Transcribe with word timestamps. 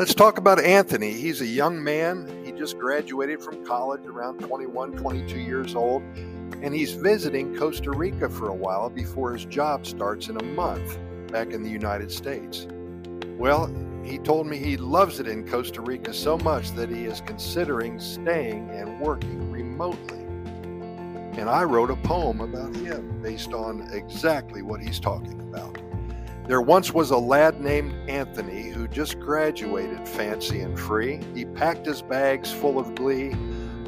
Let's 0.00 0.14
talk 0.14 0.38
about 0.38 0.58
Anthony. 0.58 1.12
He's 1.12 1.42
a 1.42 1.46
young 1.46 1.84
man. 1.84 2.26
He 2.42 2.52
just 2.52 2.78
graduated 2.78 3.42
from 3.42 3.66
college 3.66 4.06
around 4.06 4.38
21, 4.38 4.92
22 4.92 5.38
years 5.38 5.74
old, 5.74 6.02
and 6.62 6.72
he's 6.72 6.92
visiting 6.92 7.54
Costa 7.54 7.90
Rica 7.90 8.30
for 8.30 8.48
a 8.48 8.54
while 8.54 8.88
before 8.88 9.34
his 9.34 9.44
job 9.44 9.84
starts 9.84 10.28
in 10.28 10.38
a 10.38 10.42
month 10.42 10.98
back 11.30 11.52
in 11.52 11.62
the 11.62 11.68
United 11.68 12.10
States. 12.10 12.66
Well, 13.36 13.66
he 14.02 14.16
told 14.16 14.46
me 14.46 14.56
he 14.56 14.78
loves 14.78 15.20
it 15.20 15.28
in 15.28 15.46
Costa 15.46 15.82
Rica 15.82 16.14
so 16.14 16.38
much 16.38 16.70
that 16.76 16.88
he 16.88 17.04
is 17.04 17.20
considering 17.20 18.00
staying 18.00 18.70
and 18.70 18.98
working 19.00 19.52
remotely. 19.52 20.20
And 21.38 21.50
I 21.50 21.64
wrote 21.64 21.90
a 21.90 21.96
poem 21.96 22.40
about 22.40 22.74
him 22.74 23.20
based 23.20 23.52
on 23.52 23.82
exactly 23.92 24.62
what 24.62 24.80
he's 24.80 24.98
talking 24.98 25.38
about. 25.42 25.78
There 26.50 26.60
once 26.60 26.92
was 26.92 27.12
a 27.12 27.16
lad 27.16 27.60
named 27.60 27.94
Anthony 28.10 28.70
who 28.70 28.88
just 28.88 29.20
graduated 29.20 30.08
fancy 30.08 30.62
and 30.62 30.76
free. 30.76 31.20
He 31.32 31.44
packed 31.44 31.86
his 31.86 32.02
bags 32.02 32.50
full 32.50 32.76
of 32.76 32.96
glee 32.96 33.36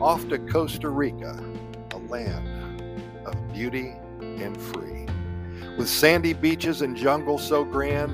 off 0.00 0.28
to 0.28 0.38
Costa 0.38 0.88
Rica, 0.88 1.44
a 1.90 1.98
land 1.98 3.02
of 3.26 3.52
beauty 3.52 3.96
and 4.20 4.56
free. 4.56 5.08
With 5.76 5.88
sandy 5.88 6.34
beaches 6.34 6.82
and 6.82 6.96
jungle 6.96 7.36
so 7.36 7.64
grand, 7.64 8.12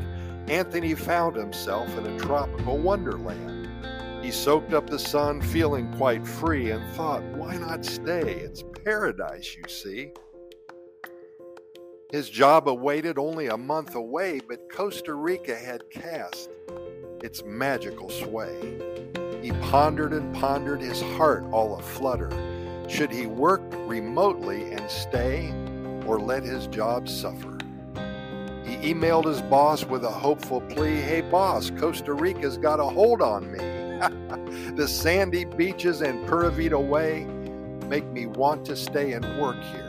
Anthony 0.50 0.94
found 0.94 1.36
himself 1.36 1.94
in 1.98 2.06
a 2.06 2.18
tropical 2.18 2.78
wonderland. 2.78 3.68
He 4.24 4.30
soaked 4.30 4.72
up 4.72 4.88
the 4.88 4.98
sun, 4.98 5.42
feeling 5.42 5.92
quite 5.98 6.26
free, 6.26 6.70
and 6.70 6.90
thought, 6.94 7.22
why 7.34 7.58
not 7.58 7.84
stay? 7.84 8.36
It's 8.40 8.64
paradise, 8.82 9.54
you 9.54 9.68
see. 9.68 10.12
His 12.10 12.30
job 12.30 12.68
awaited 12.68 13.18
only 13.18 13.48
a 13.48 13.58
month 13.58 13.94
away, 13.94 14.40
but 14.40 14.72
Costa 14.72 15.12
Rica 15.12 15.54
had 15.54 15.90
cast 15.90 16.48
its 17.22 17.42
magical 17.44 18.08
sway. 18.08 18.80
He 19.42 19.52
pondered 19.70 20.14
and 20.14 20.34
pondered, 20.34 20.80
his 20.80 21.02
heart 21.02 21.44
all 21.52 21.78
aflutter. 21.78 22.30
Should 22.88 23.10
he 23.10 23.26
work 23.26 23.60
remotely 23.86 24.72
and 24.72 24.90
stay, 24.90 25.50
or 26.06 26.18
let 26.18 26.44
his 26.44 26.66
job 26.68 27.10
suffer? 27.10 27.58
He 28.64 28.94
emailed 28.94 29.26
his 29.26 29.42
boss 29.42 29.84
with 29.84 30.02
a 30.02 30.10
hopeful 30.10 30.62
plea 30.62 30.96
Hey, 31.02 31.20
boss, 31.20 31.70
Costa 31.76 32.14
Rica's 32.14 32.56
got 32.56 32.80
a 32.80 32.84
hold 32.84 33.20
on 33.20 33.52
me. 33.52 33.58
the 34.76 34.88
sandy 34.88 35.44
beaches 35.44 36.00
and 36.00 36.26
Pura 36.26 36.50
Vida 36.50 36.80
way 36.80 37.26
make 37.86 38.06
me 38.06 38.24
want 38.24 38.64
to 38.64 38.76
stay 38.76 39.12
and 39.12 39.38
work 39.38 39.62
here 39.64 39.87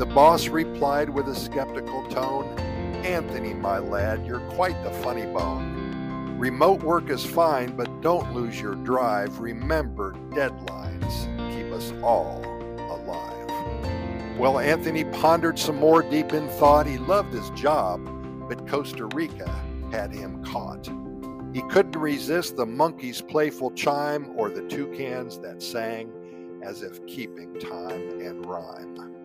the 0.00 0.06
boss 0.06 0.48
replied 0.48 1.10
with 1.10 1.28
a 1.28 1.34
skeptical 1.34 2.02
tone 2.08 2.58
Anthony, 3.04 3.52
my 3.52 3.78
lad, 3.78 4.24
you're 4.24 4.40
quite 4.52 4.82
the 4.82 4.90
funny 4.90 5.26
bone. 5.26 6.38
Remote 6.38 6.82
work 6.82 7.10
is 7.10 7.22
fine, 7.22 7.76
but 7.76 8.00
don't 8.00 8.32
lose 8.32 8.58
your 8.58 8.76
drive. 8.76 9.40
Remember, 9.40 10.14
deadlines 10.30 11.26
keep 11.54 11.70
us 11.70 11.92
all 12.02 12.42
alive. 12.90 14.38
Well, 14.38 14.58
Anthony 14.58 15.04
pondered 15.04 15.58
some 15.58 15.76
more 15.76 16.02
deep 16.02 16.32
in 16.32 16.48
thought. 16.48 16.86
He 16.86 16.96
loved 16.96 17.34
his 17.34 17.50
job, 17.50 18.00
but 18.48 18.66
Costa 18.66 19.04
Rica 19.04 19.54
had 19.92 20.14
him 20.14 20.42
caught. 20.46 20.88
He 21.52 21.60
couldn't 21.68 22.00
resist 22.00 22.56
the 22.56 22.64
monkey's 22.64 23.20
playful 23.20 23.72
chime 23.72 24.32
or 24.34 24.48
the 24.48 24.62
toucans 24.62 25.38
that 25.40 25.62
sang 25.62 26.10
as 26.62 26.82
if 26.82 27.04
keeping 27.06 27.60
time 27.60 28.18
and 28.22 28.46
rhyme. 28.46 29.19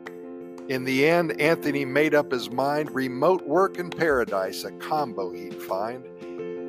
In 0.68 0.84
the 0.84 1.08
end, 1.08 1.40
Anthony 1.40 1.86
made 1.86 2.16
up 2.16 2.32
his 2.32 2.50
mind 2.50 2.90
remote 2.90 3.46
work 3.46 3.78
and 3.78 3.96
paradise, 3.96 4.64
a 4.64 4.72
combo 4.72 5.32
he'd 5.32 5.62
find. 5.62 6.04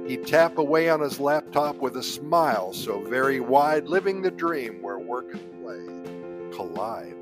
He'd 0.06 0.26
tap 0.26 0.58
away 0.58 0.90
on 0.90 1.00
his 1.00 1.18
laptop 1.18 1.76
with 1.76 1.96
a 1.96 2.02
smile 2.02 2.74
so 2.74 3.00
very 3.00 3.40
wide, 3.40 3.88
living 3.88 4.20
the 4.20 4.30
dream 4.30 4.82
where 4.82 4.98
work 4.98 5.32
and 5.32 5.62
play 5.62 6.54
collide. 6.54 7.14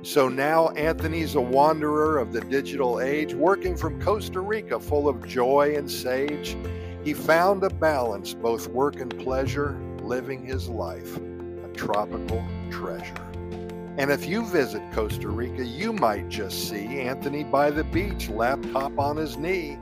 So 0.00 0.30
now 0.30 0.68
Anthony's 0.70 1.34
a 1.34 1.42
wanderer 1.42 2.16
of 2.16 2.32
the 2.32 2.40
digital 2.40 3.02
age, 3.02 3.34
working 3.34 3.76
from 3.76 4.00
Costa 4.00 4.40
Rica 4.40 4.80
full 4.80 5.10
of 5.10 5.26
joy 5.28 5.74
and 5.76 5.90
sage. 5.90 6.56
He 7.04 7.12
found 7.12 7.62
a 7.64 7.70
balance, 7.70 8.32
both 8.32 8.66
work 8.68 9.00
and 9.00 9.16
pleasure, 9.18 9.78
living 10.02 10.42
his 10.42 10.70
life, 10.70 11.18
a 11.18 11.68
tropical 11.74 12.42
treasure. 12.70 13.27
And 13.98 14.12
if 14.12 14.26
you 14.26 14.46
visit 14.46 14.80
Costa 14.92 15.28
Rica, 15.28 15.64
you 15.64 15.92
might 15.92 16.28
just 16.28 16.68
see 16.68 17.00
Anthony 17.00 17.42
by 17.42 17.72
the 17.72 17.82
beach, 17.82 18.28
laptop 18.28 18.96
on 18.96 19.16
his 19.16 19.36
knee. 19.36 19.76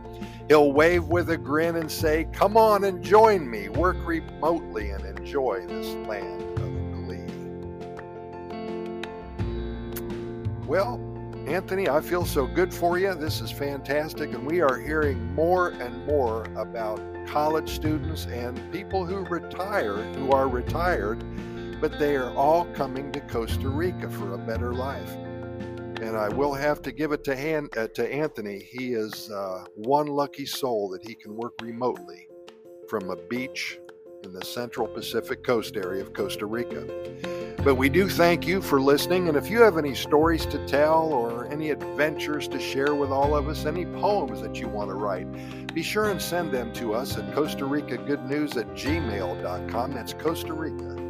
He'll 0.49 0.73
wave 0.73 1.05
with 1.05 1.29
a 1.29 1.37
grin 1.37 1.77
and 1.77 1.93
say, 1.93 2.27
Come 2.33 2.57
on 2.57 2.85
and 2.85 3.05
join 3.05 3.51
me. 3.51 3.69
Work 3.69 3.99
remotely 4.07 4.89
and 4.89 5.05
enjoy 5.05 5.67
this 5.67 5.89
land 6.09 6.43
of 6.59 6.73
glee. 7.05 7.27
Well, 10.67 10.99
Anthony, 11.47 11.91
I 11.91 12.01
feel 12.01 12.25
so 12.25 12.47
good 12.47 12.73
for 12.73 12.99
you. 12.99 13.15
This 13.15 13.43
is 13.43 13.51
fantastic. 13.53 14.33
And 14.33 14.47
we 14.47 14.63
are 14.63 14.79
hearing 14.79 15.35
more 15.35 15.73
and 15.73 16.07
more 16.07 16.45
about 16.57 17.03
college 17.27 17.69
students 17.69 18.25
and 18.25 18.73
people 18.73 19.05
who 19.05 19.27
retire, 19.27 19.97
who 20.15 20.31
are 20.31 20.49
retired 20.49 21.23
but 21.81 21.99
they 21.99 22.17
are 22.17 22.35
all 22.35 22.65
coming 22.67 23.13
to 23.13 23.21
Costa 23.21 23.69
Rica 23.69 24.09
for 24.11 24.35
a 24.35 24.39
better 24.39 24.75
life. 24.75 25.15
And 26.01 26.17
I 26.17 26.29
will 26.29 26.55
have 26.55 26.83
to 26.83 26.93
give 26.93 27.13
it 27.13 27.25
to, 27.25 27.37
Han, 27.37 27.69
uh, 27.77 27.89
to 27.89 28.15
Anthony. 28.15 28.59
He 28.59 28.93
is 28.93 29.31
uh, 29.31 29.65
one 29.75 30.07
lucky 30.07 30.47
soul 30.47 30.89
that 30.91 31.07
he 31.07 31.15
can 31.15 31.35
work 31.35 31.55
remotely 31.63 32.29
from 32.89 33.11
a 33.11 33.17
beach 33.17 33.79
in 34.23 34.33
the 34.33 34.45
central 34.45 34.87
Pacific 34.87 35.43
coast 35.43 35.77
area 35.77 36.03
of 36.03 36.13
Costa 36.13 36.47
Rica. 36.47 36.87
But 37.65 37.77
we 37.77 37.89
do 37.89 38.09
thank 38.09 38.47
you 38.47 38.61
for 38.61 38.81
listening. 38.81 39.29
And 39.29 39.37
if 39.37 39.51
you 39.51 39.61
have 39.63 39.79
any 39.79 39.95
stories 39.95 40.47
to 40.47 40.65
tell 40.67 41.05
or 41.05 41.47
any 41.51 41.71
adventures 41.71 42.47
to 42.49 42.61
share 42.61 42.95
with 42.95 43.11
all 43.11 43.35
of 43.35 43.49
us, 43.49 43.65
any 43.65 43.87
poems 43.87 44.41
that 44.43 44.61
you 44.61 44.69
want 44.69 44.91
to 44.91 44.95
write, 44.95 45.27
be 45.75 45.83
sure 45.83 46.11
and 46.11 46.21
send 46.21 46.53
them 46.53 46.73
to 46.75 46.95
us 46.95 47.17
at 47.17 47.35
Costa 47.35 47.65
Rica 47.65 47.97
Good 47.97 48.25
News 48.27 48.57
at 48.57 48.69
gmail.com. 48.75 49.93
That's 49.93 50.13
Costa 50.13 50.53
Rica 50.53 51.06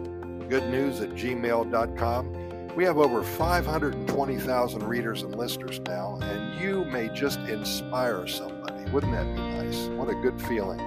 goodnews 0.48 1.02
at 1.02 1.10
gmail.com. 1.10 2.74
We 2.76 2.84
have 2.84 2.98
over 2.98 3.22
520,000 3.22 4.82
readers 4.82 5.22
and 5.22 5.34
listeners 5.34 5.80
now, 5.86 6.18
and 6.20 6.60
you 6.60 6.84
may 6.84 7.08
just 7.08 7.38
inspire 7.40 8.26
somebody. 8.26 8.90
Wouldn't 8.90 9.12
that 9.12 9.24
be 9.34 9.40
nice? 9.40 9.88
What 9.96 10.10
a 10.10 10.14
good 10.14 10.40
feeling. 10.42 10.78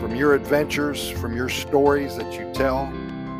From 0.00 0.16
your 0.16 0.34
adventures, 0.34 1.08
from 1.08 1.36
your 1.36 1.48
stories 1.48 2.16
that 2.16 2.32
you 2.32 2.52
tell, 2.52 2.84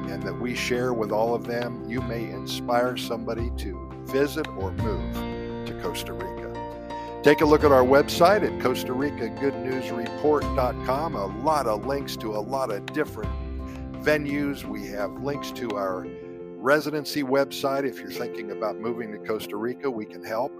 and 0.08 0.22
that 0.22 0.40
we 0.40 0.54
share 0.54 0.92
with 0.92 1.10
all 1.10 1.34
of 1.34 1.46
them, 1.46 1.84
you 1.88 2.00
may 2.00 2.30
inspire 2.30 2.96
somebody 2.96 3.50
to 3.58 3.90
visit 4.04 4.46
or 4.56 4.70
move 4.72 5.14
to 5.66 5.78
Costa 5.82 6.12
Rica. 6.12 6.46
Take 7.22 7.40
a 7.40 7.44
look 7.44 7.64
at 7.64 7.72
our 7.72 7.82
website 7.82 8.44
at 8.44 8.62
Costa 8.62 8.92
Rica 8.92 9.28
Good 9.28 9.56
News 9.56 9.90
Report.com. 9.90 11.16
A 11.16 11.26
lot 11.42 11.66
of 11.66 11.84
links 11.84 12.16
to 12.18 12.36
a 12.36 12.38
lot 12.38 12.70
of 12.70 12.86
different 12.86 13.30
venues. 14.06 14.64
We 14.64 14.86
have 14.86 15.20
links 15.20 15.50
to 15.50 15.68
our 15.72 16.06
residency 16.58 17.24
website. 17.24 17.84
If 17.84 17.98
you're 17.98 18.12
thinking 18.12 18.52
about 18.52 18.78
moving 18.78 19.10
to 19.10 19.18
Costa 19.18 19.56
Rica, 19.56 19.90
we 19.90 20.04
can 20.04 20.22
help. 20.22 20.52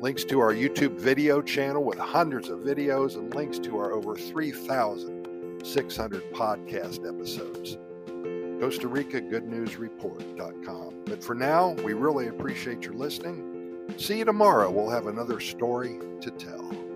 Links 0.00 0.24
to 0.24 0.40
our 0.40 0.52
YouTube 0.52 0.98
video 0.98 1.40
channel 1.40 1.84
with 1.84 2.00
hundreds 2.00 2.48
of 2.48 2.58
videos 2.58 3.14
and 3.14 3.32
links 3.32 3.60
to 3.60 3.78
our 3.78 3.92
over 3.92 4.16
3,600 4.16 6.32
podcast 6.32 7.08
episodes. 7.08 7.78
Costa 8.60 8.88
Rica 8.88 9.20
Good 9.20 9.46
News 9.46 9.76
Report.com. 9.76 11.04
But 11.06 11.22
for 11.22 11.36
now, 11.36 11.74
we 11.84 11.92
really 11.92 12.26
appreciate 12.26 12.82
your 12.82 12.94
listening. 12.94 13.86
See 13.98 14.18
you 14.18 14.24
tomorrow. 14.24 14.68
We'll 14.68 14.90
have 14.90 15.06
another 15.06 15.38
story 15.38 16.00
to 16.22 16.30
tell. 16.32 16.89